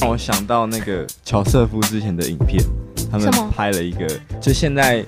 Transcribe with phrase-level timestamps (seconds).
[0.00, 2.62] 让我想到那个乔瑟夫之前的影片，
[3.10, 4.06] 他们拍了一个，
[4.40, 5.04] 就现在，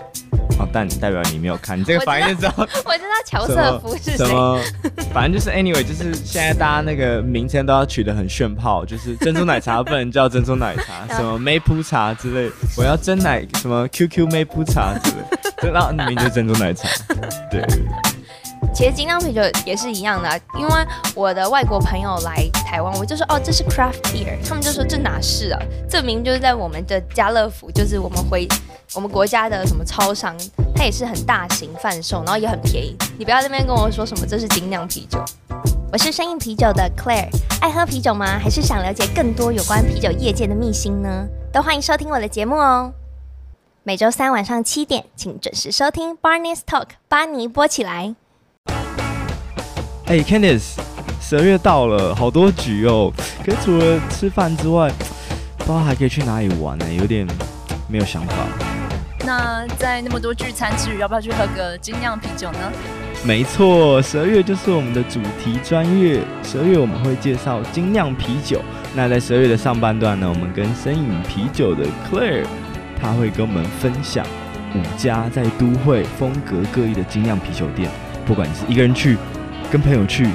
[0.59, 4.59] 哦，但代表你没有看，你这个反应就知道，我知道乔瑟夫是谁，什么，
[5.13, 15.17] 反正就是 anyway，就是现在大家那个名称都要取得很炫炮，就是珍珠奶茶不能叫珍珠奶茶， 什么梅普茶之类，我要真奶什么 QQ 梅普茶之类，
[15.63, 16.89] 就那名就珍珠奶茶，
[17.51, 17.63] 对。
[18.79, 20.73] 其实精酿啤酒也是一样的，因为
[21.13, 25.61] 我的外国朋友来台湾，我就说哦，这是 craft beer，他们就说这哪是啊？
[25.91, 28.47] 这明就是在我们的家乐福，就是我们回
[28.95, 30.33] 我们国家的什么超商，
[30.77, 32.97] 它也是很大型贩售，然后也很便宜。
[33.19, 35.19] 你不要在那边跟我说什么这是精酿啤酒。
[35.91, 37.27] 我是声饮啤酒的 Claire，
[37.61, 38.39] 爱喝啤酒吗？
[38.39, 41.27] 还是想了解更多有关啤酒业界的秘辛呢？
[41.53, 42.93] 都欢迎收听我的节目哦。
[43.83, 48.15] 每周三晚上七点，请准时收听 Barney's Talk，巴尼播起来。
[50.09, 50.79] 哎、欸、Candice，
[51.21, 53.13] 十二月到了，好多局哦。
[53.45, 54.91] 可是除了吃饭之外，
[55.59, 56.87] 不知道还可以去哪里玩呢？
[56.95, 57.27] 有点
[57.87, 58.33] 没有想法。
[59.27, 62.73] 那在那么多聚餐之余，要不要去喝个精酿啤酒呢？
[63.23, 66.23] 没错，十二月就是我们的主题专月。
[66.43, 68.63] 十二月我们会介绍精酿啤酒。
[68.95, 72.47] 那在十二月的上半段呢，我们跟身影啤酒的 Claire，
[72.99, 74.25] 他会跟我们分享
[74.75, 77.91] 五家在都会风格各异的精酿啤酒店。
[78.25, 79.19] 不管你是一个人去，
[79.71, 80.27] 跟朋友去，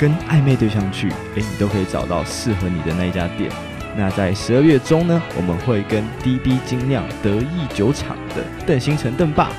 [0.00, 3.50] 跟暧昧对象去，诶，你都可以找到适合你的那一家店。
[3.96, 9.52] 那在十二月中呢，我们会跟 DB 精酿得意酒厂的邓星辰邓爸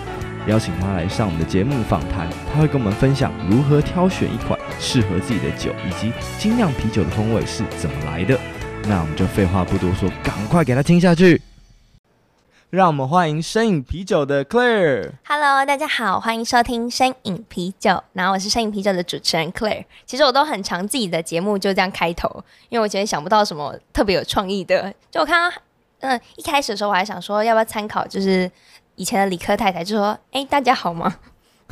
[0.47, 8.38] 邀请他来上我们的节目访谈，他会跟我们分享如何挑选一款适合自己的酒，以及精酿啤酒的风味是怎么来的。
[8.89, 11.41] 那我们就废话不多说，赶快给他听下去。
[12.76, 15.12] 让我们欢迎身影啤酒的 Claire。
[15.26, 18.04] Hello，大家好，欢迎收听身影啤酒。
[18.12, 19.86] 然后我是身影啤酒的主持人 Claire。
[20.06, 22.30] 其实我都很常自己的节目就这样开头，
[22.68, 24.94] 因为我觉得想不到什么特别有创意的。
[25.09, 25.58] 就我看到，
[26.02, 28.52] 嗯、呃，一开始的时候我还想说要不要参考，就是
[28.96, 31.16] 以前的理科太太就说：“哎，大家好吗？”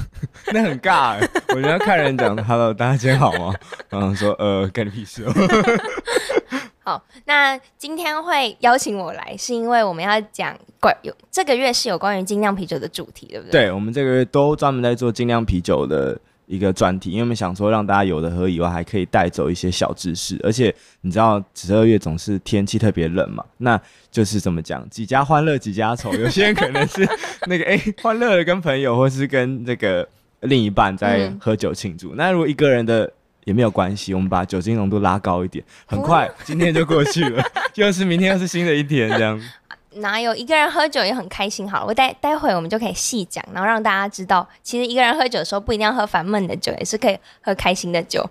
[0.53, 1.19] 那很尬，
[1.49, 3.53] 我觉得看人讲 “Hello，大家今天好吗？”
[3.89, 5.33] 然后说：“呃，干你屁事哦。”
[6.85, 13.67] 好，那今天会邀请我来，是因为我们要讲关有这个月是有关于精酿啤酒的主题，对不对？
[13.67, 20.37] 对，我们这个月都专门在做精酿啤酒的一个专题，因为我们想说让大家有的喝以外，还可以带走一些小知识。
[20.43, 23.79] 而且你知道十二月总是天气特别冷嘛，那
[24.11, 26.13] 就是怎么讲，几家欢乐几家愁。
[26.13, 27.07] 有些人可能是
[27.47, 30.05] 那个 哎欢乐的跟朋友，或是跟那个
[30.41, 32.13] 另一半在喝酒庆祝。
[32.13, 33.09] 嗯、那如果一个人的。
[33.45, 37.43] 也没有关系，我们把酒精浓度拉高一点，很快今天就过去了，
[37.75, 39.39] 又是明天又是新的一天，这样。
[39.97, 41.69] 哪有一个人喝酒也很开心？
[41.69, 48.27] 好了，我待待会我们就可以细讲，然后让大家知道，其实一个人喝酒的时候不一定要喝烦闷的酒，也是可以喝开心的酒。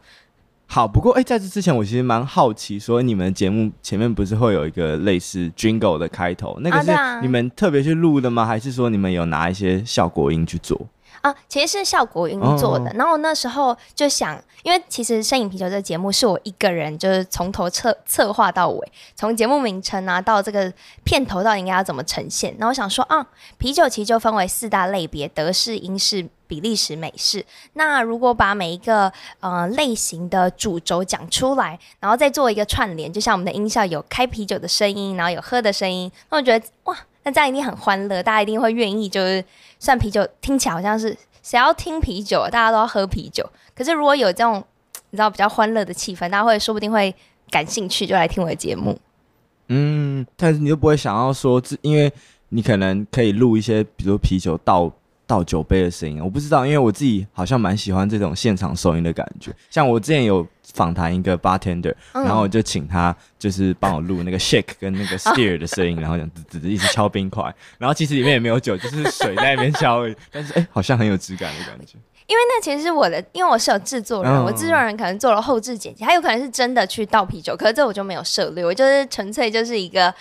[0.67, 6.91] 好，不过哎，在这之前我其实蛮好奇，说你们节目前面不是会有一个类似 Jingle 的开头，那个是
[7.21, 8.44] 你们特别去录的吗？
[8.44, 10.81] 还是说你们有拿一些效果音去做？
[11.22, 12.87] 啊，其实是效果音做的。
[12.87, 12.97] Oh.
[12.97, 20.72] 然后我那时候就想，因为其实身影啤酒这个节目是我一个人，就是从头策策划到尾，从节目名称啊到这个
[21.05, 22.50] 片头到底应该要怎么呈现。
[22.59, 27.47] 然后我想说啊，啤酒其实就分为四大类别：德式、英式、比利时、美式。
[27.75, 36.99] 那如果把每一个呃类型的主轴讲出来，然后再做一个串联，就像我们的音效有开啤酒的声音，然后有喝的声音，那我觉得哇。
[37.25, 39.09] 那这样一定很欢乐，大家一定会愿意。
[39.09, 39.44] 就是，
[39.78, 43.49] 算啤酒听起来好像是谁要听啤酒，大家都要喝啤酒。
[43.75, 44.62] 可是如果有这种
[45.10, 47.15] 你知道比较欢乐的气氛，大家会说不定会
[47.50, 48.99] 感兴趣，就来听我的节目。
[49.69, 52.12] 嗯，但是你又不会想要说，因为
[52.49, 54.91] 你可能可以录一些，比如啤酒倒
[55.32, 56.20] 倒酒杯的声音。
[56.22, 59.50] 我不知道，因为我自己好像蛮喜欢这种现场收音的感觉。
[59.70, 60.47] 像我之前有。
[60.75, 66.31] 访谈一个 bartender，然后我就请他就是帮我录那个 shake 跟那个 ster 的声音，然后这样
[66.62, 71.99] 一直敲冰块，然后其实里面也没有酒，就是水在那边敲而已，但是哎、欸，好像很有质感的感觉。
[72.27, 80.12] 因为那其实是我的，因为我是有制作人，我制作人可能做了后置剪辑，他有可能是真的去倒啤酒，可是这我就没有涉猎，我就是纯粹就是一个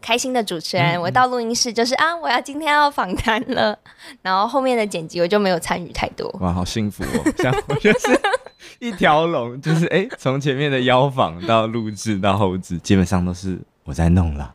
[0.00, 1.00] 开心的主持人。
[1.00, 3.78] 我到录音室就是啊，我要今天要访谈了，
[4.22, 6.28] 然后后面的剪辑我就没有参与太多。
[6.40, 7.32] 哇，好幸福哦！
[7.38, 8.20] 像我就是。
[8.78, 14.54] 一条龙就是哎，从前面的邀访到录制到后置，基本上都是我在弄了。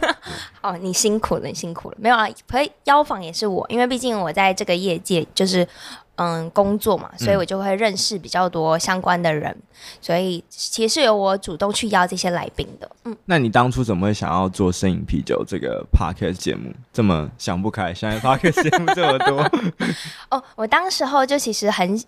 [0.60, 1.96] 哦，你辛苦了，你辛苦了。
[1.98, 5.66] 没有啊，可以邀访也是我，因为毕竟我在这个业界就是
[6.16, 9.62] 嗯工作嘛，所以我就会认识比较多相关的人，嗯、
[10.00, 12.90] 所以其实是由我主动去邀这些来宾的。
[13.04, 16.72] 嗯，那你当初怎么会想要做声饮啤酒这个 podcast 节目？
[16.92, 19.42] 这么想不开，现在 podcast 节目这么多。
[20.30, 22.02] 哦，我当时候就其实很。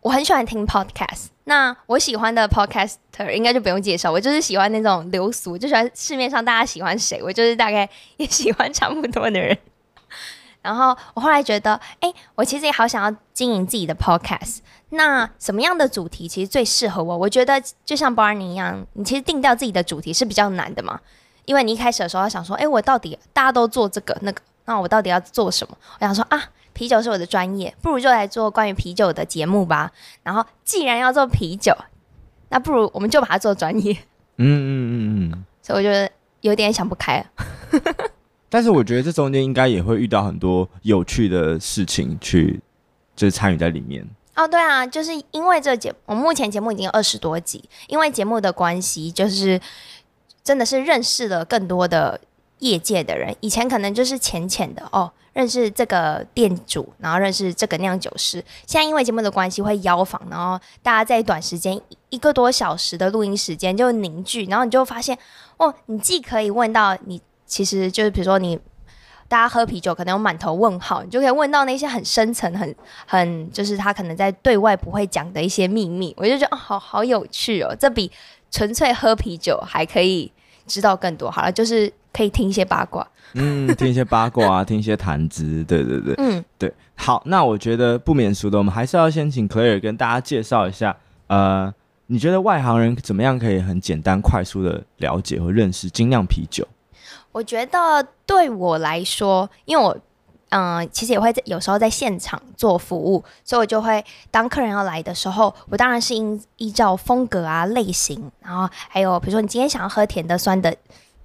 [0.00, 1.28] 我很喜欢听 podcast。
[1.44, 9.56] 那我喜欢的 podcaster 应该就不用介绍，我就是喜欢那种流俗，就喜欢市面上大家喜欢谁，我就是大概也喜欢差不多的人。
[10.64, 14.60] 然后我后来觉得，哎，我其实也好想要经营自己的 podcast。
[14.88, 17.18] 那什么样的主题其实最适合我？
[17.18, 20.98] 我觉得就像 Barney 一样，你其实定掉自己的主题是比较难的嘛，
[21.44, 25.76] 因为你一开始的时候要想说，哎，我到底大家都做这个那个，那我到底要做什么？
[26.00, 29.92] 我想说啊，啤酒是我的专业，不如就来做关于啤酒的节目吧。
[30.22, 31.76] 然后既然要做啤酒，
[32.48, 33.92] 那不如我们就把它做专业。
[34.38, 35.44] 嗯嗯嗯嗯。
[35.60, 36.10] 所以我觉得
[36.40, 37.26] 有点想不开了。
[38.54, 42.60] 但是我觉得这中间应该也会遇到很多有趣的事情，去
[43.16, 44.08] 就是参与在里面。
[44.36, 49.60] 哦，对啊，就是因为这节，我们目前节目已经二十多集，因为节目的关系，就是
[50.44, 52.20] 真的是认识了更多的
[52.60, 53.34] 业界的人。
[53.40, 58.38] 以前可能就是浅浅的哦，认识这个店主，然后认识这个酿酒师。
[58.68, 61.80] 现在因为节目的关系会邀访，然后大家在短时间
[62.10, 65.18] 一个多小时的录音时间就凝聚，然后你就发现
[65.56, 67.20] 哦，你既可以问到你。
[67.54, 68.58] 其实就是，比如说你
[69.28, 72.74] 大家喝啤酒，可能有满头问号，你就可以问到那些很深层、很
[73.06, 76.12] 很就是他可能在对外不会讲的一些秘密。
[76.16, 78.10] 我就觉得哦，好好有趣哦，这比
[78.50, 80.32] 纯粹喝啤酒还可以
[80.66, 81.30] 知道更多。
[81.30, 86.74] 好了，就是可以听一些八卦，嗯，听一些八卦啊，听一些谈资，对对对，嗯，对。
[86.96, 90.96] 好，那我觉得不免俗的，我们还是要先请 Claire 跟大家介绍一下，
[91.28, 91.72] 呃，
[92.08, 96.66] 你觉得外行人怎么样可以很简单、快速的了解和认识精酿啤酒？
[97.34, 99.96] 我觉得对我来说，因为我
[100.50, 110.72] 嗯、其实也会在有时候在现场做服务，所以我就会当客人要来的时候，我当然是依依照风格啊、类型，然后还有比如说你今天想要喝甜的、酸的，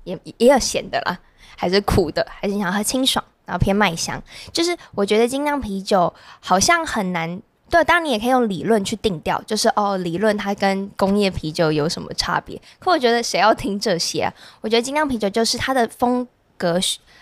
[0.03, 1.19] 也也有咸的啦，
[1.55, 4.19] 还是苦的，还是你想要喝清爽，然后偏麦香，
[4.51, 7.39] 就是我觉得精酿啤酒好像很难。
[7.69, 12.59] 对，当然你也可以用理论去定调，就是哦，理论它跟工业啤酒有什么差别？
[12.79, 14.31] 可我觉得谁要听这些？
[14.61, 16.27] 我觉得精酿啤酒就是它的风
[16.57, 16.79] 格，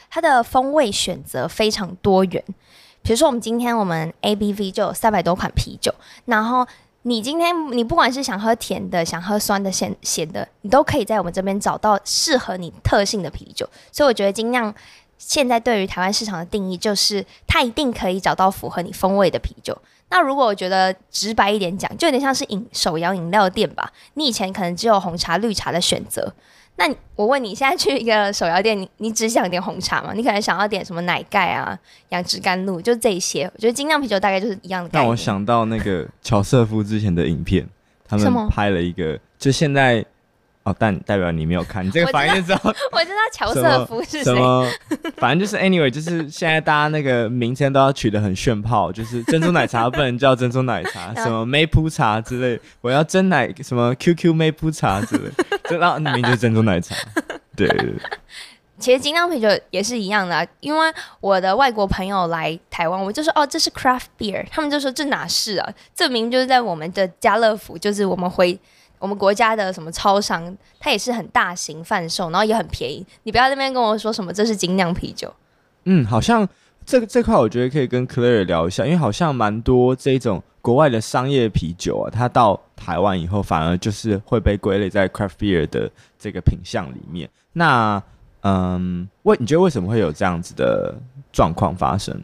[0.09, 2.43] 它的风味选择非常多元。
[3.03, 5.93] 比如说，我们今天我们 ABV 就有三百多款啤酒，
[6.25, 6.67] 然后
[7.03, 13.69] 你今天你不管是想喝甜的、想喝酸的、咸咸的，你都可以在我们这边找到适合你特性的啤酒。
[13.91, 14.73] 所以我觉得精酿
[15.17, 19.77] 现在对于台湾市场的定义，就是它一定可以找到符合你风味的啤酒。
[20.09, 23.91] 那如果我觉得直白一点讲，就有点像是饮手摇饮料店吧。
[24.13, 26.33] 你以前可能只有红茶、绿茶的选择，
[26.77, 30.13] 那我问你，现在去一个手摇店，你你只想点红茶吗？
[30.13, 31.77] 你可能想要点什么奶盖啊、
[32.09, 33.43] 杨枝甘露，就这些。
[33.53, 34.89] 我觉得精酿啤酒大概就是一样的。
[34.93, 37.67] 让我想到那个乔瑟夫之前的影片，
[38.07, 40.05] 他们拍了一个，就现在。
[40.67, 42.59] 哦，但代表你没有看，你这个反应知道？
[42.91, 44.23] 我知道乔瑟夫是谁。
[44.25, 44.69] 什么？
[45.15, 55.31] 反正就是 anyway，就是现在大家那个名称都要取得很炫炮，就是珍珠奶茶不能叫珍珠奶茶， 什么梅普茶之类，我要真奶什么 QQ 梅普茶之类，
[55.63, 56.93] 这那名就是珍珠奶茶。
[57.55, 57.67] 对。
[58.77, 65.73] 其实精酿啤酒也是一样的，啊，因为我的外国朋友来台湾，我就说哦，这是 craft beer，他们就说这哪是啊？
[65.95, 68.59] 这名就是在我们的家乐福，就是我们回。
[68.99, 73.05] 我们国家的什么超商，它也是很大型贩售，然后也很便宜。
[73.23, 75.33] 你不要在那边跟我说什么这是精酿啤酒。
[75.85, 76.47] 嗯，好像
[76.85, 87.29] 这这块我觉得可以跟 Claire 聊一下，因为好像蛮多这种国外的商业啤酒啊，它到台湾以后反而就是会被归类在 craft beer 的这个品项里面。
[87.53, 88.01] 那
[88.41, 90.95] 嗯，为你觉得为什么会有这样子的
[91.31, 92.19] 状况发生？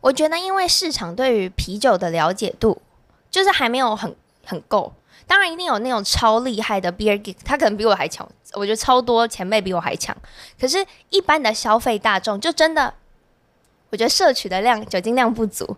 [0.00, 2.80] 我觉得因为市场对于啤酒的了解度
[3.30, 4.14] 就是还没有很
[4.44, 4.92] 很够。
[5.26, 8.26] 当然一定有那种超厉害的 beer geek，他可能比我还强。
[8.52, 10.16] 我觉得超多前辈比我还强。
[10.58, 12.94] 可是，一般的消费大众就真的，
[13.90, 15.76] 我觉得摄取的量酒精量不足，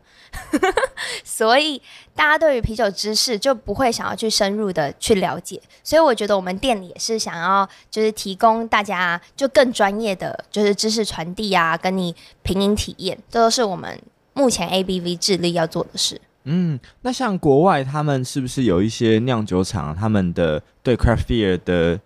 [1.24, 1.80] 所以
[2.14, 5.60] 大家对于啤酒知识就不会想要去深入的去了解。
[5.82, 14.00] 所以我觉得我们店里也是想要就是提供大家就更专业的就是知识传递啊，跟你品饮体验，这都是我们
[14.34, 16.20] 目前 ABV 致力要做的事。
[16.50, 22.00] 嗯，那像国外，他们是不是有一些酿酒厂，他们的对 craft beer 的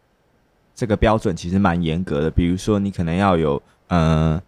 [0.74, 2.30] 这个标准其实蛮严格的？
[2.30, 4.42] 比如说，你可能要有，呃，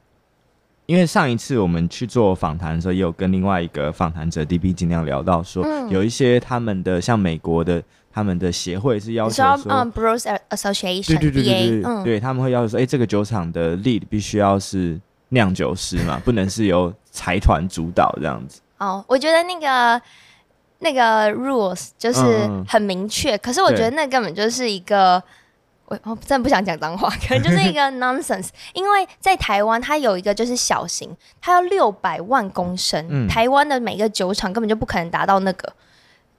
[0.86, 7.82] 因为上一次我们去做访谈的时候，也有跟另外一个访谈者 DB 尽量聊到说，嗯、有一些他们的像美国的
[8.12, 18.60] 他们的协会是要求说，嗯，Brewers Association，对对对对对，嗯、对他们会要求说，哎、欸，这个酒厂的 lead 必须要是酿酒师嘛，不能是由财团主导这样子。
[18.84, 20.00] 哦，我觉得那个
[20.80, 25.22] 那个 rules 就是很明确，嗯、可是我觉得那根本就是一个，
[25.86, 28.48] 我我真的不想讲脏话， 可能就是一个 nonsense。
[28.72, 35.72] 因为在台湾，它有一个就是小型，它要六百万公升，嗯、台湾的每个酒厂根本就不可能达到那个。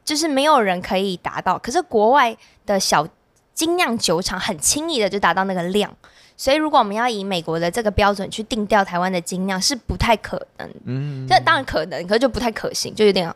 [0.03, 1.57] 就是没有人可以达到。
[1.57, 3.07] 可是国外的小
[3.55, 5.91] 精酿酒厂很轻易的就达到那个量，
[6.37, 10.69] 所以如果我们要以美国的这个标准去定调台湾的精酿是不太可能。
[10.85, 13.33] 嗯，这当然可能，可是就不太可行，就有点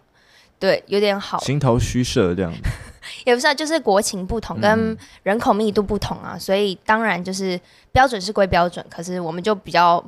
[0.59, 2.59] 对，有点好，形同虚设这样子。
[3.25, 7.59] 也不是啊，就是国情不同，跟人口密度不同啊，嗯、所以当然就是
[7.91, 10.03] 标准是归标准，可是我们就比较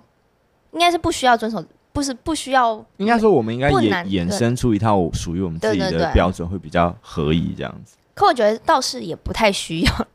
[0.73, 7.95] 应该是不需要遵守，不是不需要，应该说我们应该衍衍生出一套属于我们自己的标准，会比较合宜这样子。
[8.13, 10.07] 可我觉得倒是也不太需要，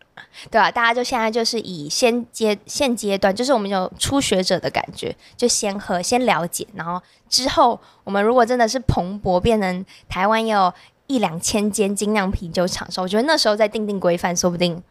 [0.50, 0.70] 对吧、啊？
[0.70, 10.72] 大家就现在就是以先阶现阶段，就是我们有初学者的感觉，就先喝先了解，然后之后我们如果真的是蓬勃变成台湾有。
[11.08, 14.82] 一两千间精酿啤酒厂商，我觉得那时候再定定规范，说不定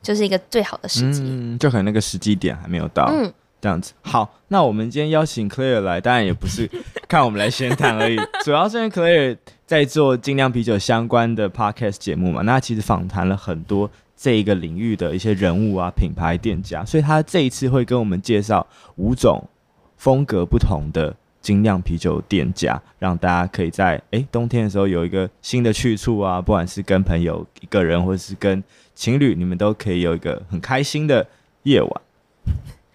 [0.00, 1.20] 就是一个最好的时机。
[1.22, 3.04] 嗯，就可能那个时机点还没有到。
[3.12, 3.30] 嗯，
[3.60, 3.92] 这样子。
[4.00, 6.66] 好，那我们今天邀请 Claire 来，当然也不是
[7.06, 12.40] 看我们来闲谈而已，主要是因为 Claire 在做精酿啤酒相关的 Podcast 节目嘛。
[12.40, 19.48] 那其实访谈了很多这一个领域的一些人物啊、品牌店家，所以他这一次会跟我们介绍五种
[19.96, 21.16] 风格不同的。
[21.40, 28.62] 精酿啤酒店家，让大家可以在诶、冬天的时候有一个新的去处啊，不管是跟朋友一个人，或者是跟
[28.94, 31.26] 情侣，你们都可以有一个很开心的
[31.62, 31.90] 夜晚。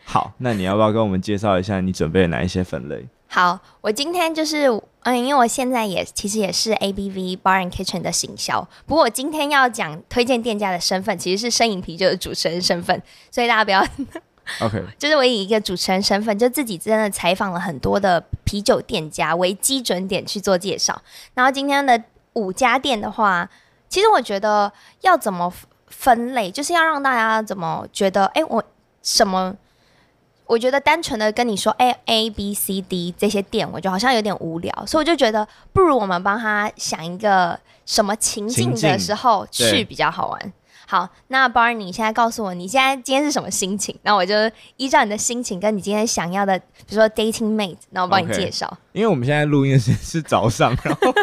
[0.03, 3.07] 好，那你要不要跟我们介绍一下你准备了哪一些分类？
[3.27, 4.69] 好，我今天就是
[5.03, 13.85] 嗯，因为我现在也其实也是 ABV Bar and Kitchen 的行销，不过我今天要讲推荐店家的身份其实是声饮啤酒的主持人身份，所以大家不要。
[14.59, 21.01] OK， 就是我以一个主持人身份，就自己真的采访了很多的啤酒店家为基准点去做介绍。
[21.33, 22.01] 然后今天的
[22.33, 23.49] 五家店的话，
[23.87, 25.53] 其实我觉得要怎么
[25.87, 28.63] 分类，就是要让大家怎么觉得，哎，我
[29.01, 29.55] 什么？
[30.53, 40.53] 我觉得单纯的跟你说，哎，A、B、C、D 这些店，我觉得好像有点无聊，所以我就觉得不如我们帮他想一个什么情境的时候去比较好玩。
[40.85, 43.97] 好，那 Barney，你现在告诉我，你现在今天是什么心情？
[44.03, 44.35] 那我就
[44.77, 48.67] 依照你的心情跟你今天想要的，比如说 dating mate，那我帮你介绍。
[48.67, 48.99] Okay.
[48.99, 51.13] 因为我们现在录音的时间是早上，然 后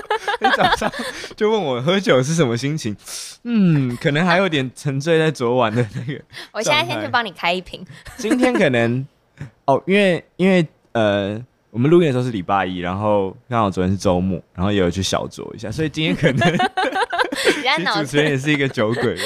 [0.41, 0.91] 你早上
[1.37, 2.97] 就问我喝酒是什么心情？
[3.45, 6.21] 嗯，可能还有点沉醉在昨晚的那个。
[6.53, 7.87] 我现在先去帮你开一瓶。
[8.19, 9.07] 今天可能
[9.67, 11.43] 哦，因为因为呃。
[11.73, 16.51] 我们录音的时候是礼拜一，然后刚好昨天是周末，然后也有去小酌一下，所以今天可能
[17.33, 19.17] 其实主持人也是一个酒鬼。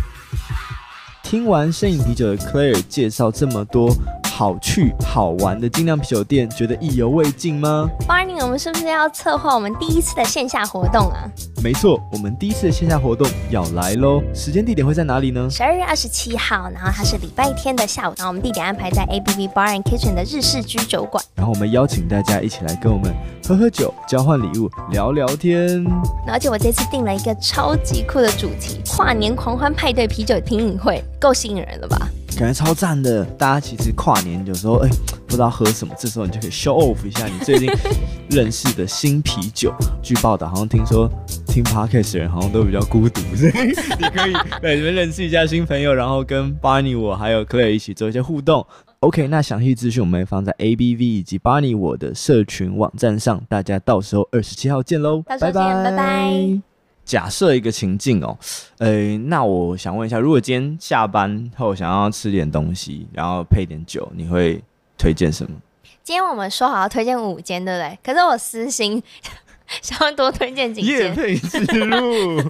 [1.22, 3.94] 听完摄影啤酒的 Claire 介绍这么多。
[4.40, 11.28] 好去好玩的精酿啤酒店，觉得意犹未尽吗？Barney，我们是不是要策划我们第一次的线下活动啊？
[11.62, 14.22] 没错，我们第一次的线下活动要来喽！
[14.32, 15.46] 时间地点会在哪里呢？
[15.50, 21.22] 十二月二十七号，然后它是礼拜天的下午，然后我们地点安排在 A B B Bar and Kitchen 的日式居酒馆。
[21.34, 23.14] 然后我们邀请大家一起来跟我们
[23.46, 25.84] 喝喝酒、交换礼物、聊聊天。
[26.26, 32.08] 而且我这次定了一个超级酷的主题——跨年狂欢派对啤酒品饮会，够吸引人了吧？
[32.40, 34.88] 感觉超赞的，大家其实跨年有时候哎、
[35.26, 37.70] 不知道喝什么，这时候你就可以 show off 一下你最近
[38.30, 39.70] 认识的新啤酒。
[40.02, 41.06] 据报道好像听说
[41.46, 43.68] 听 podcast 的人好像都比较孤独，所 以
[43.98, 44.32] 你可以
[44.62, 48.66] 对，你们认识一下新朋友，然后跟 Barney 我还有 Claire 一起做一些互动。
[49.00, 56.69] OK，那详细资讯我们放在 ABV 以及 Barney 我的社群网站上，大家到时候二十七号见喽，拜拜拜拜。
[57.10, 58.38] 假设一个情境哦，
[58.78, 64.62] 呃，那我想问一下，如果今天下班后想要吃点东西，然后配点酒，你会
[64.96, 65.58] 推荐什么？
[66.04, 67.98] 今天我们说好要推荐五间，对不对？
[68.04, 69.02] 可是我私心
[69.82, 71.00] 想要多推荐几间。
[71.00, 72.40] 业配之路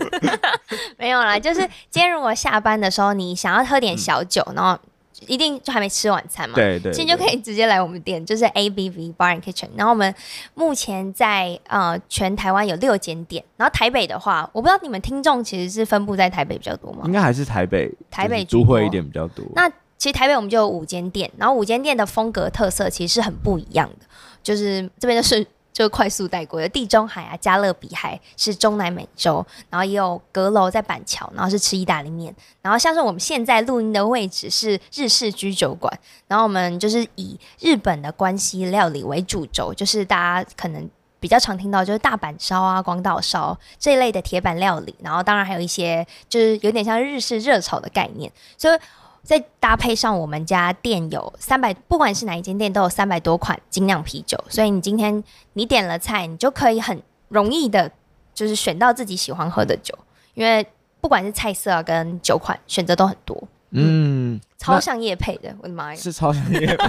[0.98, 4.78] 没有啦，就是今天如果下班的时候你想要喝点小酒，嗯、然后。
[5.26, 6.54] 一定就还没吃晚餐嘛？
[6.54, 9.68] 对对，其实就可以直接来我们店，就是 ABV Bar and Kitchen。
[9.76, 10.14] 然后我们
[10.54, 17.02] 目前在呃全台湾有六间店，然后台北的话，我不知道你们听众其实是分布在台北比较多吗？
[17.04, 19.44] 应该还是台北，台北都会一点比较多。
[19.54, 24.06] 那其实台北我们就有五间店，然后五间店的风格特色其实是很不一样的，
[24.42, 25.46] 就是这边就是。
[25.80, 35.90] 就快速带过的地中海啊，加勒比海是中南美洲，然后也有阁楼在板桥，然后是吃意大利面，然后像是我们现在录音的位置是日式居酒馆，
[36.28, 40.86] 然后我们就是以日本的关西料理为主轴，就是大家可能
[41.18, 48.78] 比较常听到就是大阪烧啊、广岛烧这一类的铁板料理，然后当然还有一些就是有点像日式热炒的概念，所以。
[49.22, 55.22] 再搭配上我们家店有三百，不管是哪一间店都有三百多款精酿啤酒，所以你今天
[55.52, 57.90] 你点了菜，你就可以很容易的，
[58.34, 59.96] 就是选到自己喜欢喝的酒，
[60.34, 60.66] 因为
[61.00, 63.42] 不管是菜色跟酒款选择都很多。
[63.72, 66.88] 嗯，超像夜配的，我的妈呀，是超像夜配。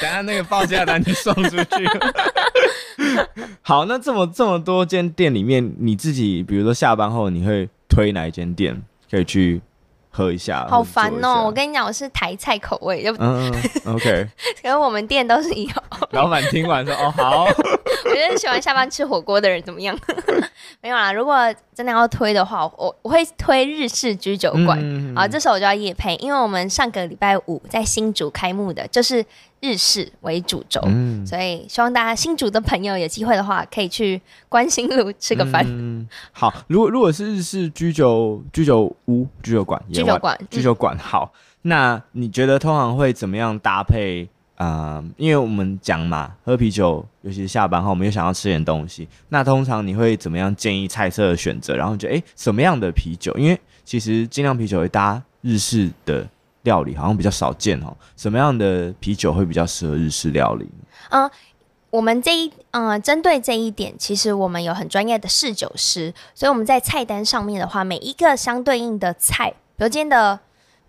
[0.00, 1.86] 等下那个报价单就送出去。
[3.60, 9.60] 好，那这么这么多间店里面，你自己比如说下班后，你会推哪一间店可以去？
[10.16, 11.42] 喝一下，好烦哦！
[11.44, 13.52] 我跟你讲，我是台菜口味，就嗯，
[13.92, 14.28] OK。
[14.62, 15.68] 可是我们店都是有。
[16.10, 17.46] 老板听完说：“哦，好。
[18.06, 19.98] ”我觉得喜欢下班吃火锅的人怎么样？
[20.80, 24.78] 没有啦，如果真的要推的话，我我会推日式居酒馆。
[24.80, 29.24] 嗯、啊，这时候我就要夜配，因为我们上个礼拜五在新竹开幕的，就是。
[29.64, 35.64] 日式为主轴，嗯、所以希望大家新竹的朋友有机会的话，可以去关心路吃个饭。
[35.66, 44.28] 嗯，好，如果如果是日式居酒居酒屋居酒馆，居酒馆居酒馆，好，那你觉得通常会怎么样搭配？
[44.56, 51.74] 啊、呃，因为我们讲嘛，喝啤酒，尤其是下班后，我们又想要吃点东西，那通常你会怎么样建议菜色的选择？
[51.74, 53.34] 然后觉得，哎，什么样的啤酒？
[53.38, 56.28] 因为其实精酿啤酒会搭日式的。
[56.64, 60.68] 料理好像比较少见哦，什么样的啤酒会比较适合日式料理？
[61.10, 61.30] 嗯，
[61.90, 70.36] 我们这一嗯，针对这一点，其实我们有很专业的侍酒师，所以我们在菜单上面的话，每一个相对应的菜，比如今天的，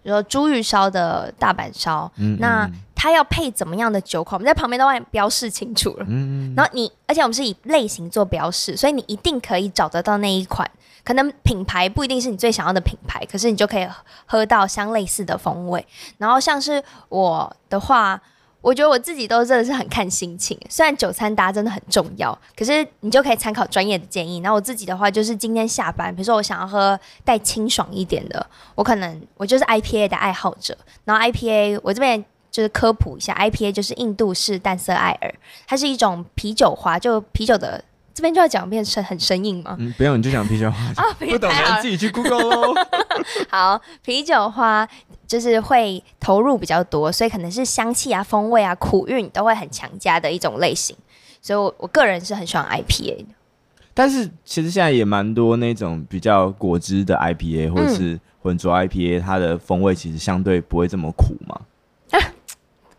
[0.01, 6.05] 比如说猪玉烧的大阪烧，嗯嗯，那它要配怎么样的酒款，我们在旁边都会标示清楚了。
[6.07, 10.69] 嗯嗯，然后你，而且我们是以类型做标示，所以你一定可以找得到那一款。
[11.05, 13.87] 可能品牌不一定是你最想要的品牌，可是你就可以
[14.25, 15.85] 喝到相类似的风味。
[16.17, 18.19] 然后像是我的话，
[18.59, 20.59] 我觉得我自己都真的是很看心情。
[20.67, 24.39] 虽然酒餐搭真的很重要，可是你就可以参考专业的建议。
[24.39, 28.43] 然后我自己的话，就是今天下班，比如说我想要喝带清爽一点的，
[28.73, 30.75] 我可能我就是 IPA 的爱好者。
[31.03, 35.31] 然后 IPA 我这边就是科普一下，IPA 就是印度式淡色艾尔，
[35.67, 37.83] 它是一种啤酒花，就啤酒的。
[38.15, 39.75] 这边就要讲变成很生硬吗？
[39.77, 40.77] 嗯，不用，你就讲啤酒花。
[40.95, 42.73] 啊，不懂的人自己去 Google 喽。
[43.51, 44.87] 好，啤酒花
[45.27, 50.95] 就是会投入比较多，所以可能是香气啊、风味啊、苦韵都会很强加的一种类型。
[51.41, 53.25] 所以我，我个人是很喜欢 IPA 的。
[53.93, 61.59] 但是，其实现在也蛮多那种比较果汁的 IPA，或者是混浊 IPA，它的风味其实相对不会这么苦嘛。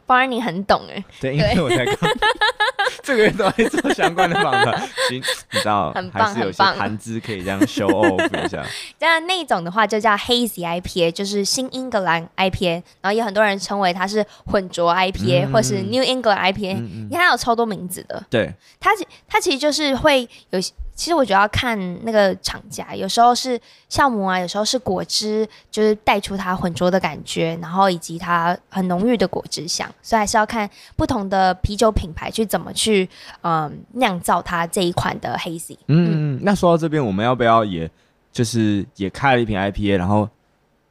[0.06, 2.10] 当然你很懂哎，对，因为我在看
[3.02, 5.16] 这个月都在做相关的访谈， 行，
[5.50, 8.64] 你知道，很棒，还是有些谈资可以这样 show off 一下。
[9.00, 18.24] 那那种的话就叫 hazy IPA，就是新英格兰 IPA，然后有很多人称为它是混浊 IPA，、嗯、或是 New England IPA，、嗯嗯、因为它有超多名字的。
[18.30, 18.90] 对，它
[19.28, 20.60] 它其实就是会有。
[20.96, 33.08] 其实我觉得要看那个厂家，有时候是酵母啊，有时候是果汁，就是带出它浑浊的感觉，然后以及它很浓郁的果汁香，所以还是要看不同的啤酒品牌去怎么去
[33.42, 35.76] 嗯酿造它这一款的 Hazy。
[35.88, 37.88] 嗯，嗯，那说到这边，我们要不要也
[38.32, 40.28] 就是也开了一瓶 IPA，然后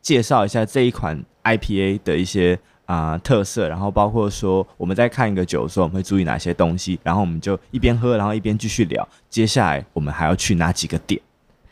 [0.02, 2.60] 介绍一下这一款 IPA 的一些。
[2.86, 9.08] 啊、呃，特色，然后包括说我们在看一个酒的时候，我们会注意哪些东西，然后我们就一边喝，然后一边继续聊。
[9.30, 11.20] 接下来我们还要去哪几个点？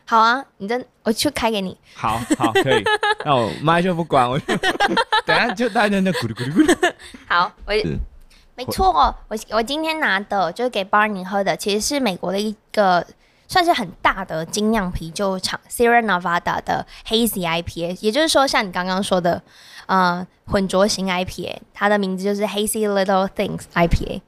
[0.05, 1.77] 好啊，你这我去开给你。
[1.95, 2.83] 好好可以，
[3.23, 4.55] 那我麦就不管，我就
[5.25, 6.93] 等下就大家在那咕噜咕噜咕噜。
[7.27, 7.73] 好，我
[8.55, 13.03] 没错，我我今天拿的就是给 Barney 喝的，其实是美国的一个
[13.53, 19.41] 算是很大的精酿啤酒厂 Sierra Nevada 的 Hazy IPA，也就是说像你刚刚说的。
[19.85, 24.21] 呃，混浊型 IPA，它的名字就是 Hazy Little Things IPA。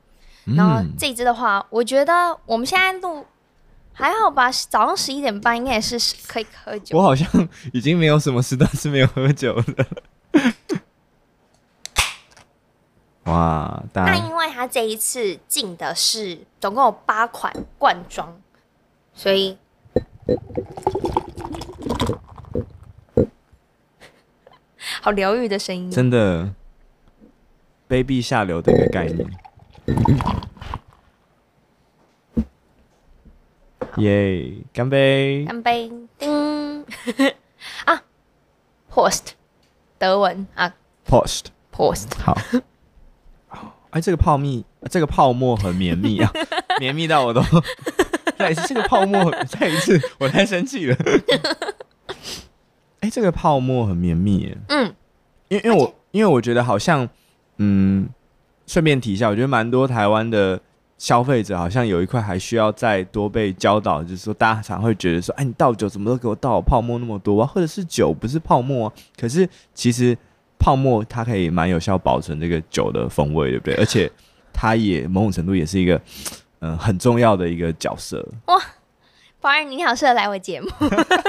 [0.48, 3.26] 嗯、然后这支的话，我觉得我们现在录
[3.94, 6.98] 还好吧，早上十一点半应该也是可以喝酒。
[6.98, 7.26] 我好像
[7.72, 9.86] 已经没有什么时段是没有喝酒的。
[13.32, 13.82] 哇！
[13.94, 18.38] 那因为它这一次进的是总共有八款罐装，
[19.16, 19.58] 所以。
[25.02, 26.54] 好疗愈的声音，真的，
[27.88, 29.30] 卑鄙下流的一个概念。
[33.98, 34.52] 耶！
[34.74, 35.46] 干杯！
[35.46, 35.92] 干杯！
[36.18, 36.86] 叮！
[37.86, 38.02] 啊
[38.92, 39.34] ，Post，
[40.00, 40.74] 德文啊
[41.08, 42.36] ，Post，Post，好。
[43.92, 46.30] 哎，这个泡蜜，这个泡沫很绵密啊，
[46.80, 47.42] 绵密到我都
[48.38, 50.98] 再一次，这个泡沫， 再一次， 我太生气了。
[53.02, 54.58] 哎，这个泡沫很绵密耶。
[54.70, 54.94] 嗯，
[55.50, 57.08] 因为因为我因为我觉得好像，
[57.58, 58.10] 嗯，
[58.66, 60.60] 顺便提一下，我觉得蛮多台湾的
[60.98, 67.48] 消费者好像有一块还需要再多被教导，就是说大家常会觉得说，哎，你倒酒怎么都给我倒泡沫那么多啊？
[67.48, 68.94] 或者是酒不是泡沫啊？
[69.20, 70.18] 可是其实
[70.58, 73.76] 泡沫它可以蛮有效保存这个酒的风味，对不对？
[73.76, 74.10] 而且
[74.54, 76.02] 它也某种程度也是一个嗯、
[76.66, 78.26] 呃、很重要的一个角色。
[78.48, 78.60] 哇，
[79.40, 80.70] 宝儿你好适合来我节目。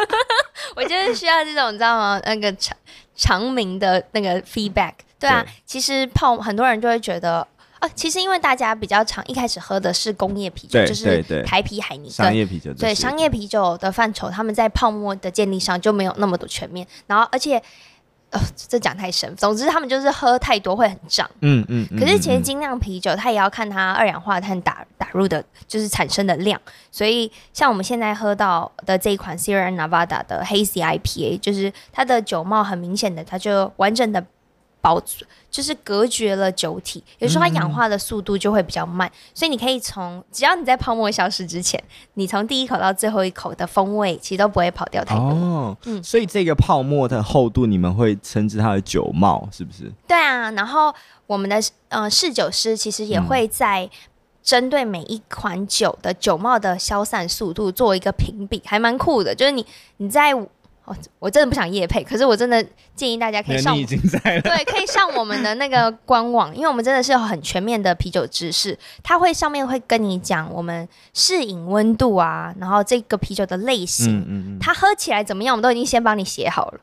[0.74, 2.20] 我就是需要这种，你知道吗？
[2.24, 2.76] 那个长
[3.14, 4.94] 长鸣的那个 feedback。
[5.18, 7.46] 对啊，对其实泡很多人就会觉得。
[7.78, 12.72] 啊，其实因为大家比较常一开始喝的是工业啤酒，就是台啤、海尼根商业啤酒。
[12.72, 16.86] 对商业啤酒的范畴，他们在泡沫的建立上就没有那么多全面。
[17.06, 17.62] 然后，而且，
[18.30, 19.34] 呃，这讲太深。
[19.36, 21.30] 总之，他们就是喝太多会很胀。
[21.40, 21.86] 嗯嗯。
[21.98, 26.60] 可是，其实精酿啤酒它也要看它二氧化碳打打入的，就是产生的量。
[26.90, 34.24] 所以，像我们现在喝到的这一款 Sierra Nevada 的 Hazy IPA，就是它的酒帽很明显的，它就完整的。
[34.86, 35.02] 保
[35.50, 41.82] 就是隔绝了酒体，有时候它氧化的速度就会比较慢，嗯、所以你可以从只要你在泡沫消失之前，
[42.14, 45.24] 你从第一口到最后一口的风味其实都不会跑掉太多。
[45.24, 49.90] 哦，嗯，所以这个泡沫的厚度，你们会称之它的酒帽，是不是？
[50.06, 50.94] 对啊，然后
[51.26, 53.90] 我们的呃侍酒师其实也会在
[54.42, 59.34] 针对每一款酒的酒帽的消散速度做一个评比，还蛮酷的。
[59.34, 60.32] 就是你你在。
[60.86, 76.80] 哦，我真的不想夜配，可是我真的建议大家可以上，你已经在了，对，可以上我们的那个官网，因为我们真的是有很全面的啤酒知识，它会上面会跟你讲我们适饮温度啊，然后这个啤酒的类型，嗯嗯嗯，它喝起来怎么样，我们都已经先帮你写好了。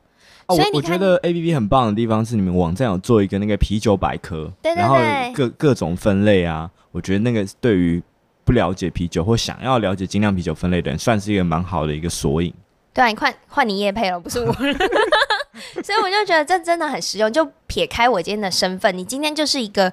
[0.48, 4.98] 哦，所以我，我觉得 A P P 很棒的地方是你们网站有做一个那个啤酒百科，对对对，然后
[5.34, 8.04] 各各种分类啊，我觉得那个对于
[8.44, 12.54] 不了解啤酒或想要了解精酿啤酒分类的人，算是一个蛮好的一个索引。
[12.94, 14.54] 对啊，你换换你也配了，不是我，
[15.82, 17.32] 所以我就觉得这真的很实用。
[17.34, 19.92] 就撇开我今天的身份，你今天就是一个，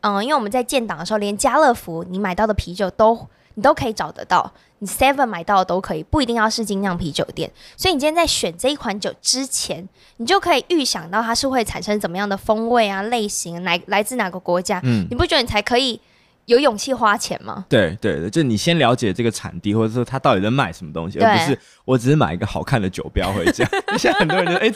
[0.00, 7.50] 嗯，因为我们在建档的时候，连家乐福你买到的啤酒都你都可以找得到，你 Seven 买到的都可以，不一定要是精酿啤酒店。
[7.76, 16.00] 所以你今天在选这一款酒之前，你就可以预想到它是会产生怎么样的风味啊、类型，来来自哪个国家，嗯，你不觉得你才可以？
[16.46, 17.66] 有勇气花钱吗？
[17.68, 23.68] 对对对，就你先了解这个产地，或者说他到底在卖什么东西，而不是我只是买一个好看的酒标回家。
[23.98, 24.74] 现在很多人就哎、欸，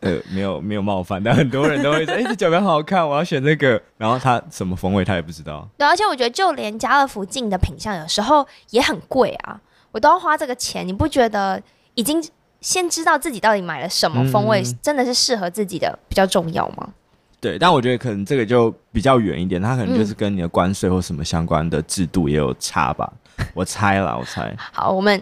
[0.00, 3.82] 呃，没有没有冒犯，但很多人都会说，哎、欸，这酒标好好看，我要选这个。
[3.98, 5.68] 然后他什么风味他也不知道。
[5.76, 9.60] 对，而且我觉得就连家乐福进的品相有时候也很贵啊，
[9.90, 11.60] 我都要花这个钱，你不觉得
[11.94, 12.22] 已经
[12.60, 16.94] 先知道自己到底买了什么风味，嗯、真的是适合自己的比较重要吗？
[17.42, 23.12] 对，但我觉得可能这个就比较远一点，它可能就是跟你的关税或什么相关的制度也有差吧。
[23.38, 24.54] 嗯、我猜啦，我猜。
[24.70, 25.20] 好，我们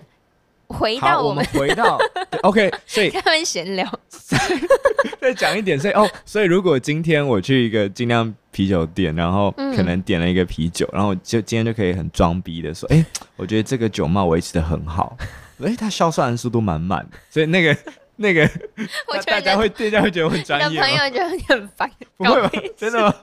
[0.67, 1.99] 回到我们，回到
[2.45, 3.91] OK，所以他们闲聊，
[5.19, 5.79] 再讲一点。
[5.79, 13.03] 所以哦，所以如果今天我去一个精酿啤酒店，然后可能点了一个啤酒，嗯、然后就今天就可以很装逼的说，哎，
[13.37, 15.17] 我觉得这个酒帽维持的很好，
[15.65, 17.75] 哎，它消散的速度蛮慢的，所以那个。
[18.23, 18.43] 那个，
[19.09, 20.79] 我觉得大家会，大家会觉得我很专业。
[20.79, 22.51] 朋友觉得你很烦， 不会吧？
[22.77, 23.15] 真的吗？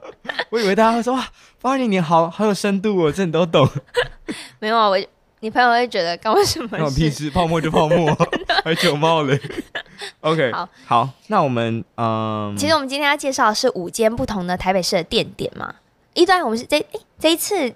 [0.50, 1.24] 我以为大家会说哇，
[1.60, 3.70] 发现你好好有深度哦，这你都懂。
[4.60, 4.98] 没有啊，我
[5.42, 6.96] 你朋友会觉得干我什么事？
[6.96, 8.12] 屁事，泡沫就泡沫，
[8.66, 9.40] 还酒帽嘞。
[10.22, 15.76] OK，好，好，那我们嗯，其实我们今天要介绍的是五间不同的台北市的店点嘛。
[16.16, 17.76] 一段我们是这哎这一次。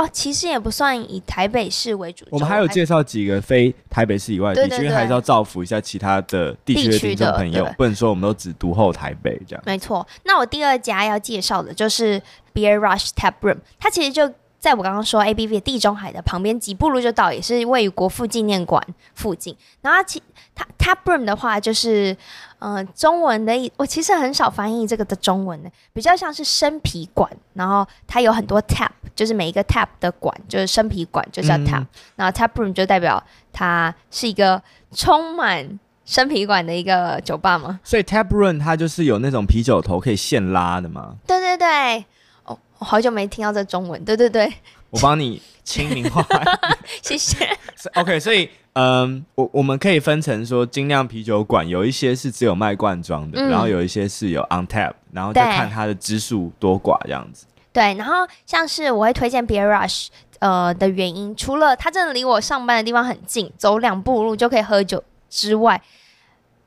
[0.00, 2.24] 哦，其实也不算以台北市为主。
[2.30, 9.62] 我们还有介绍几个非台北市以外的地区，因为还是要造福一下其他的地区的听众朋友，不能说我们都只独后台北这样。
[9.66, 12.18] 没错，那我第二家要介绍的就是
[12.54, 14.26] Beer Rush Tap Room，它其实就
[14.60, 18.80] 在我刚刚说 ABV 的地中海的旁边几步路就到，也是位于国父纪念馆
[19.14, 19.56] 附近。
[19.80, 20.22] 然后它其
[20.54, 22.16] 它 Tap Room 的话就是。
[22.62, 37.80] 嗯、呃，中文的我其实很少翻译这个的中文的，比较像是生啤馆，然后它有很多 tap，就是每一个 tap 的馆就是生啤馆就叫 tap，然后、tap room 就代表它是一个充满生啤馆的一个酒吧嘛。
[37.82, 41.16] 所以 tap room 它就是有那种啤酒头可以现拉的吗？
[41.26, 42.04] 对对对，
[42.52, 44.52] 哦，我好久没听到这中文，对对对，
[44.90, 46.26] 我帮你清明化，
[47.02, 47.48] 谢谢。
[47.94, 48.50] OK，所以。
[48.74, 57.46] 嗯，我我们可以分成说，精酿啤酒馆有一些是只有卖罐装的，嗯、然后有一些是有 on tap，然后再看它的支数多寡这样子。
[57.72, 60.06] 对，然后像是我会推荐 Beer Rush，
[60.38, 65.82] 呃的原因，除了它真的离我上班的地方很近，走两步路就可以喝酒之外，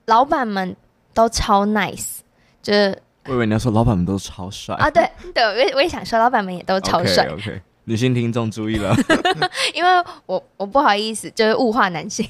[0.06, 0.76] 老板们
[1.14, 2.18] 都超 nice，
[2.62, 7.28] 就是我以为你要说老板们都超帅啊，对对，我也我也想说老板们也都超帅。
[7.30, 7.62] Okay.
[7.86, 8.96] 女性听众注意了，
[9.76, 9.90] 因为
[10.26, 12.26] 我我不好意思，就是物化男性。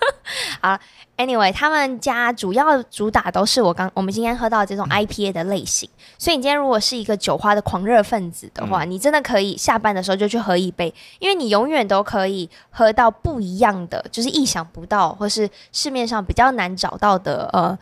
[0.62, 0.78] 好
[1.18, 17.78] ，Anyway，他们家主要主打都是我刚我们今天喝到的这种 IPA 的类型，嗯、所以你今天如果是一个酒花的狂热分子的话，嗯、你真的可以下班的时候就去喝一杯，因为你永远都可以喝到不一样的，就是意想不到或是市面上比较难找到的呃。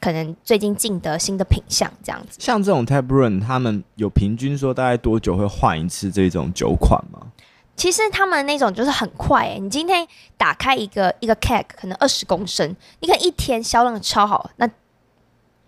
[0.00, 7.20] 可能最近进的新的品相这样子，像这种 tap room，他们有平均说大概多久会换一次这种酒款吗？
[7.74, 10.06] 其实他们那种就是很快哎、欸，你今天
[10.38, 14.66] 打开一个一个 cake 可能二十公升，你可以一天销量超好，那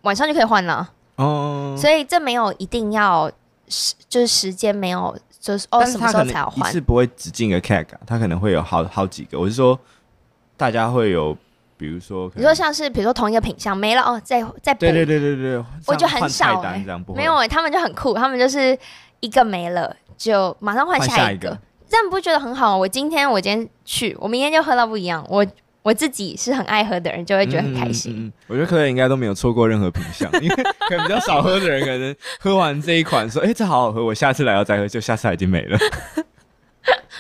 [0.03, 0.91] 晚上就可以换了。
[1.17, 3.31] 哦，所以这没有一定要
[3.69, 6.73] 时，就是时间没有，就是哦什么时候才要换？
[6.73, 9.39] 是不会只进一个 cake，它可能会有好好几个。
[9.39, 9.79] 我是说，
[10.57, 11.37] 大家会有，
[11.79, 14.81] 比如说，比如说像是比如说同一个品相没了哦，再再补。
[14.81, 18.77] 对对对对对，我就很少哎、欸，没有哎、欸，他们就很酷，他们就是
[19.21, 21.57] 一个没了就马上换下一个。
[21.89, 22.77] 这样不觉得很好吗？
[22.77, 25.25] 我今天我今天去，我明天就喝到不一样。
[25.31, 25.47] 我
[25.83, 28.13] 我自己是很爱喝的人，就会觉得很开心。
[28.13, 30.57] 嗯嗯嗯、我觉得客人应该都没有错过任何品相，因为
[30.89, 35.79] 可能比较少喝的人，可能喝完这一款说：“哎、欸，这好好喝，我下次来要再喝。”就下次已经没了。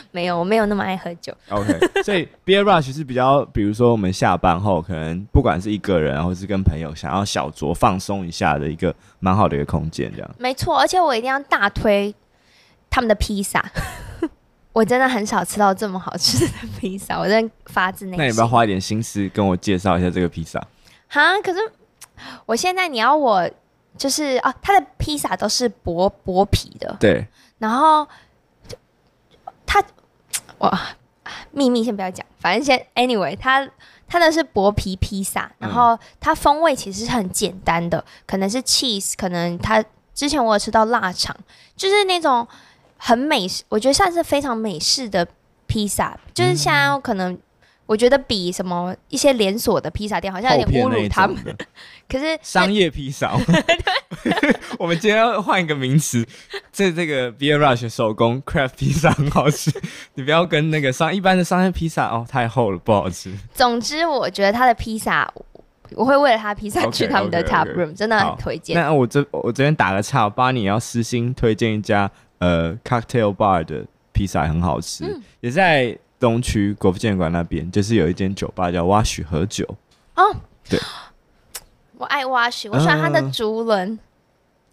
[0.11, 1.32] 没有，我没有那么爱喝酒。
[1.48, 10.30] OK，所以 Beer Rush 是比较，比如说我们下班后，可能不管是一个人，或是跟朋友想要小酌放松一下的一个蛮好的一个空间，这样。
[10.38, 12.14] 没错，而且我一定要大推
[12.90, 13.64] 他们的披萨。
[14.74, 18.18] 我真的很少吃到这么好吃的披萨，我真的发自内心。
[18.18, 20.64] 那你不要花一点心思跟我介绍一下这个披萨？
[21.08, 21.58] 哈，可是
[22.46, 23.50] 我现在你要我
[23.96, 27.26] 就是啊，它的披萨都是薄薄皮的，对。
[27.58, 28.08] 然后它
[30.59, 30.81] 哇，
[31.51, 33.68] 秘密先不要讲，反正先 anyway，它
[34.07, 41.37] 它的是薄皮披萨，然后它风味其实是很简单的，可能是 cheese，可能它之前我有吃到腊肠，
[41.77, 42.47] 就是那种。
[43.01, 45.25] 很美式，我觉得算是非常美式的
[45.68, 47.38] 披萨，就是现在可能
[47.88, 51.37] 我觉得比什么一些连锁的披萨店好像有点侮辱他们。
[52.07, 53.33] 可是商业披萨，
[54.79, 56.22] 我们今天要换一个名词，
[56.70, 59.72] 这这个 Beer Rush 手工 craft 披萨很好吃，
[60.14, 63.33] 你不要跟那个商一般的商业披萨哦太厚了不好吃。
[63.55, 65.33] 总之，我觉得他的披萨，
[65.92, 67.94] 我会为了他披萨去他们的 Tap Room，okay, okay, okay.
[67.94, 68.79] 真的很推荐。
[68.79, 72.11] 那我这我这边打个岔，我帮你要私心推荐一家。
[72.40, 79.64] 呃，Cocktail Bar 的披萨很好吃，嗯、也在东区国父纪念馆那边，就是有一间酒吧叫蛙许喝酒。
[80.14, 80.22] 哦，
[80.68, 80.81] 对，
[81.96, 83.98] 我爱蛙许，我喜欢它的竹轮。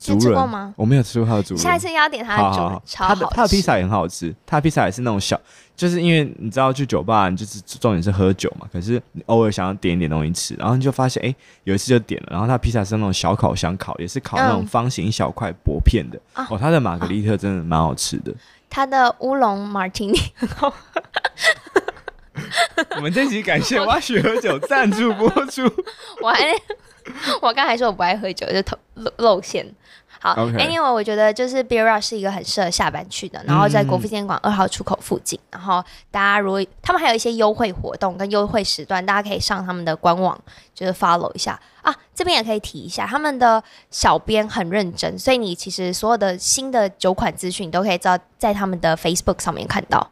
[0.08, 0.74] 你、呃、吃过吗？
[0.76, 1.58] 我没有吃过他的竹轮。
[1.58, 3.22] 下一次要点他的竹轮，好好好超好吃。
[3.22, 5.40] 他的他的披萨也很好吃，他的披萨也是那种小，
[5.76, 16.20] 就是因为你知道去酒吧，你就是重点是喝酒嘛，可是你偶尔想要点一点东西吃，然后你就发现，哎、欸，有一次就点了，然后他的披萨是那种小烤箱烤，也是烤那种方形小块薄片的。
[16.34, 18.34] 嗯、哦，他的玛格丽特真的蛮好吃的。
[18.70, 21.02] 他的乌龙马提尼很好喝。
[22.98, 25.64] 我们这集感谢挖雪喝酒赞助播出。
[26.22, 26.54] 我还
[27.42, 29.66] 我刚才说我不爱喝酒，就透露露馅。
[30.34, 40.40] 好，Anyway，我觉得就是 Beer Rush 是一个很适合下班去的，然后在国父纪念馆二号出口附近，嗯、然后大家如果他们还有一些优惠活动跟优惠时段，大家可以上他们的官网，
[40.74, 41.96] 就是 follow 一下啊。
[42.14, 50.10] 这边也可以提一下，他们的小编很认真，所以你其实所有的新的酒款资讯，你都可以知道在他们的 Facebook 上面看到。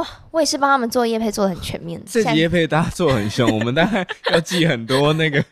[0.00, 5.44] 哇，我也是帮他们做业配做的很全面，这集业配大家做很凶， 我们大概要寄很多那个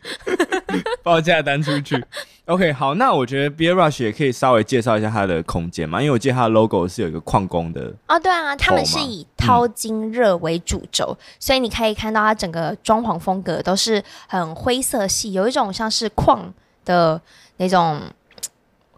[1.03, 2.03] 报价单出去。
[2.45, 16.51] OK，好，那我觉得 Beer Rush 也可以稍微介绍一下它的空间嘛，因为我记得它的 logo 是有一个矿工的哦，对啊，他们是以淘金热为主轴，嗯、所以你可以看到它整个装潢风格都是很灰色系，有一种像是矿
[16.83, 17.21] 的
[17.57, 18.01] 那种。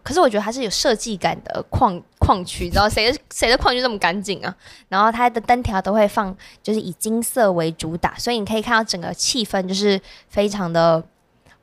[0.02, 4.52] 可是我觉得它是有设计感的矿矿区，你知道谁的谁的矿区这么干净啊？
[4.88, 11.00] 然后它的灯条都会放，就是以金色为主打，所以你可以看到整个气氛就是非常的，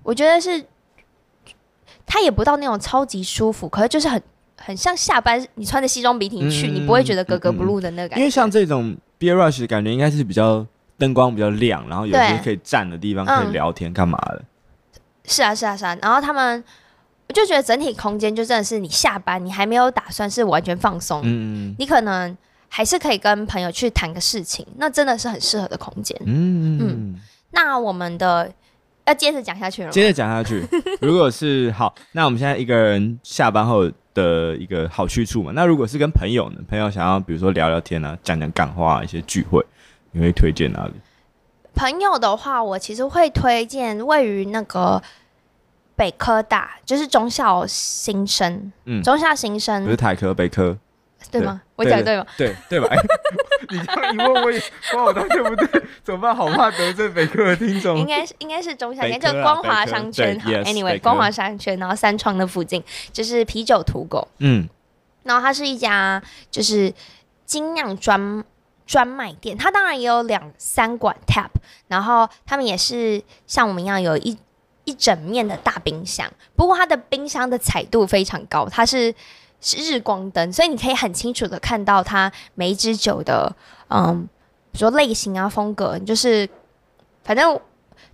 [0.03, 0.63] 我觉得是
[2.05, 4.21] 它也不到那种超级舒服，可是就是很
[4.55, 8.21] 很像下班你穿着西装笔挺去，嗯、你不会觉得格格不入的那个感觉。
[8.21, 10.65] 因为像这种 Beer Rush 的感觉应该是比较
[10.97, 14.35] 灯光比较亮，然后有些可以站的地方可以聊天干嘛的。
[14.37, 14.45] 嗯、
[15.25, 16.63] 是啊是啊是啊，然后他们。
[17.29, 22.35] 我就觉得整体空间就真的是你下班，你还没有打算是完全放松，嗯，你可能
[22.67, 27.21] 还是可以跟朋友去谈个事情，那真的是很适合的空间，嗯嗯。
[27.51, 28.51] 那我们的
[29.05, 30.65] 要接着讲下去了，接着讲下去。
[31.01, 35.51] 如果是好，那我们现在一个人下班后的一个好去处嘛。
[35.53, 36.57] 那如果是跟朋友呢？
[36.67, 39.63] 朋友想要比如说聊聊天啊，讲讲干话，一些聚会，
[40.13, 40.93] 你会推荐哪里？
[41.75, 44.99] 朋友的话，我其实会推荐位于那个。
[45.99, 50.77] 北科大就是中校新生，嗯，中校新生不是台科北科，
[51.29, 51.61] 对吗？
[51.75, 52.25] 我讲对吗？
[52.37, 52.87] 对对吧？
[53.69, 55.83] 你这样一问我也帮我答对不对？
[56.01, 56.33] 怎么办？
[56.33, 57.97] 好怕得罪北科的听众。
[57.97, 60.39] 应该是应该是中校，应该就光华商圈。
[60.39, 62.81] 好，Anyway，光华商圈，然后三创的附近
[63.11, 64.69] 就是啤酒土狗，嗯，
[65.23, 66.93] 然后它是一家就是
[67.45, 68.41] 精酿专
[68.87, 71.49] 专卖店，它当然也有两三管 Tap，
[71.89, 74.37] 然后他们也是像我们一样有一。
[74.89, 79.13] 一整面的大冰箱，不过它的冰箱的彩度非常高，它是
[79.77, 83.55] 日光灯，所以你可以很清楚的看到它每一支酒的，
[83.89, 84.27] 嗯，
[84.71, 86.49] 比如说类型啊、风格，就是
[87.23, 87.59] 反正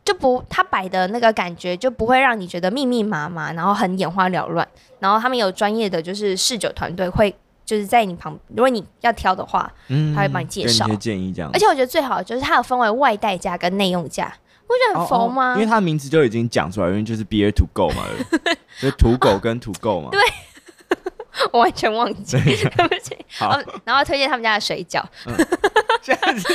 [0.03, 4.67] 就不，它摆的那个感觉就不会让你觉得密密麻麻，然后很眼花缭乱。
[4.99, 7.33] 然后他们有专业的就是试酒团队会
[7.63, 11.49] 就是在你旁，如果你要挑的话，嗯，他会帮你介绍，建议这样。
[11.53, 14.33] 而且我觉得最好的就是它有分为外带价跟内用价。
[14.67, 15.51] 不觉得很疯吗？
[15.51, 15.55] 哦哦？
[15.55, 18.05] 因为它名字就已经讲出来，因为就是 beer to go 嘛，
[18.81, 20.09] 就土狗跟土狗嘛。
[20.11, 20.21] 对，
[21.51, 23.15] 我完全忘记，对 不起。
[23.37, 25.03] 好，然后推荐他们家的水饺。
[25.25, 25.35] 嗯、
[26.01, 26.47] 这样子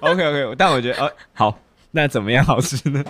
[0.00, 0.54] ，OK OK。
[0.56, 1.58] 但我觉得，哦，好，
[1.92, 3.04] 那怎么样好吃呢？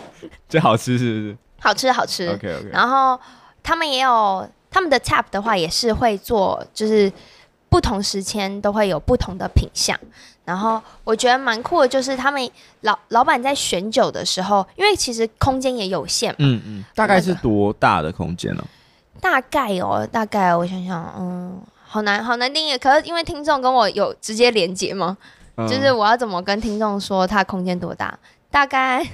[0.48, 1.36] 最好吃是不是？
[1.60, 2.28] 好吃，好吃。
[2.28, 2.68] OK OK。
[2.72, 3.18] 然后
[3.62, 7.12] 他们也有他们的 tap 的话，也是会做，就是
[7.76, 9.94] 不同时间都会有不同的品相。
[10.46, 18.64] 然后我觉得蛮酷的，就是他们老老板在选酒的时候，因为其实空间也有限嘛，嗯嗯，大概是多大的空间呢？
[19.20, 22.78] 大概哦，大概我想想，嗯，好难好难定义。
[22.78, 25.18] 可是因为听众跟我有直接连接嘛，
[25.56, 28.18] 嗯、就是我要怎么跟听众说它空间多大？
[28.50, 29.04] 大概、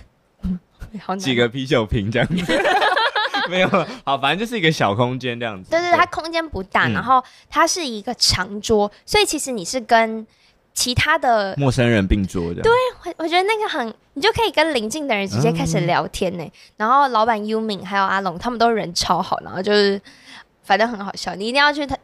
[0.43, 0.61] 嗯、
[1.03, 2.45] 好难几个啤酒瓶这样子，
[3.53, 3.69] 没有，
[4.05, 5.71] 好，反正就是一个小空间这样子。
[5.71, 10.27] 对对，它空间不大，然后它是一个长桌，嗯、所以其实你是跟。
[10.75, 12.73] 其他的陌生人并桌的，对，
[13.05, 16.43] 我我觉得那个很，你就可以跟邻近的人直接开始聊天呢。
[16.43, 20.01] 嗯、然后老板 Yumin 还有阿龙，他们都人超好，然后就是
[20.63, 21.95] 反正很好笑，你一定要去他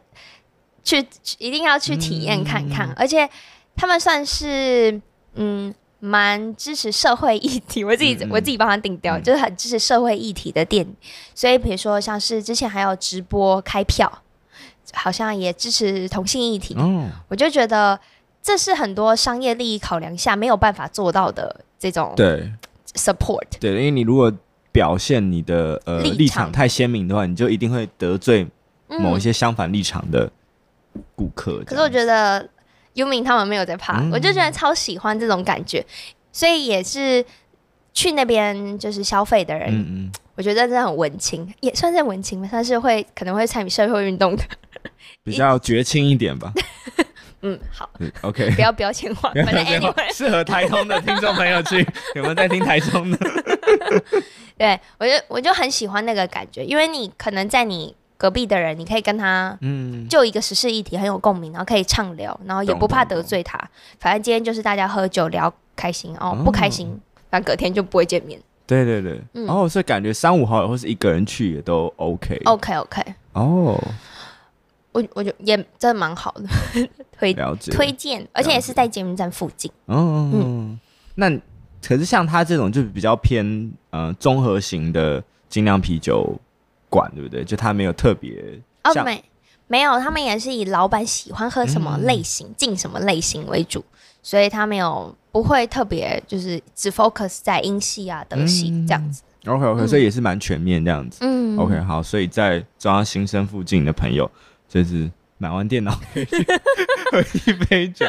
[0.83, 1.03] 去
[1.39, 2.87] 一定要去体验看看。
[2.89, 3.27] 嗯、而且
[3.75, 5.01] 他们算是
[5.33, 10.87] 嗯蛮支持社会议题， 我自己、嗯、我自己帮他定掉，嗯、就是很支持社会议题的店。
[11.35, 14.21] 所以比如说像是之前还有直播开票，
[14.93, 17.99] 好像也支持同性议题，嗯、我就觉得。
[18.41, 22.49] 这是很多商业利益考量下没有办法做到的这种对
[22.95, 24.31] support 对，因为你如果
[24.71, 28.47] 表现你的呃立场太鲜明的话，你就一定会得罪
[28.87, 30.31] 某一些相反立场的
[31.17, 31.61] 顾客。
[31.65, 32.49] 可是我觉得
[32.95, 35.85] Yumin 他们没有在怕，嗯、我就觉得超喜欢这种感觉，
[36.31, 37.23] 所以也是
[37.93, 40.11] 去那边就是消费的人，嗯嗯。
[40.35, 44.43] 我觉得真的很文青，也算是文青吧，但是会可能会参与社会运动的，
[45.21, 46.53] 比较绝情一点吧。
[47.43, 47.89] 嗯，好
[48.21, 53.17] ，OK，不要标签化，反正 anyway，适合台中的听众朋友去，有没有在听台中的？
[54.57, 63.57] 对，我就我就很喜欢那个感觉，因为你可能在你隔壁的人，你可以跟他，嗯，就一个时事议题很有共鸣，然后可以畅聊，然后也不怕得罪他。
[63.97, 66.99] 反正今天就是大家喝酒聊开心，哦，不开心，
[67.31, 68.37] 反正隔天就不会见面。
[68.67, 73.01] 对对对，然后所以感觉三五好友或是一个人去也都 OK，OK，OK，
[73.31, 73.81] 哦。
[74.91, 76.49] 我我觉得也真的蛮好的，
[77.17, 77.33] 推
[77.71, 79.71] 推荐，而且也是在捷运站附近。
[79.85, 80.79] 嗯嗯嗯。
[81.15, 81.29] 那
[81.81, 86.35] 可是像他这种就比较偏呃综合型的精酿啤酒
[86.89, 87.43] 馆，对不对？
[87.43, 89.23] 就他没有特别哦，没
[89.67, 93.83] 没有，他们也是以老板喜欢喝什么类型、进、嗯、什么类型为主，
[94.21, 99.21] 所以他没有不会特别就是只 focus 在英系啊、德系这样子。
[99.45, 101.19] 嗯、OK OK，、嗯、所以也是蛮全面这样子。
[101.21, 101.57] 嗯。
[101.57, 104.29] OK，好，所以在中央新生附近的朋友。
[104.69, 106.25] 就是买完电脑可以
[107.11, 108.05] 喝一杯酒。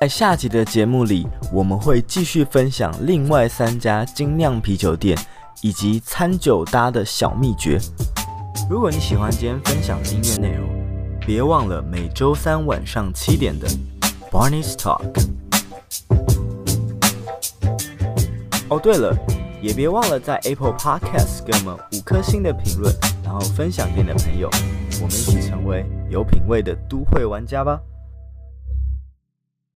[0.00, 5.16] 在下集的节目里，我们会继续分享另外三家精酿啤酒店
[5.62, 7.78] 以及餐酒搭的小秘诀。
[8.68, 10.68] 如果你喜欢今天分享的音乐内容，
[11.20, 13.66] 别忘了每周三晚上七点的
[14.30, 15.00] Barney's Talk。
[18.68, 19.16] 哦，对了。
[19.62, 24.50] 也别忘了在 Apple Podcast 给我们五颗星的评论，然后分享给你的朋友，
[25.00, 27.80] 我们一起成为有品味的都会玩家吧。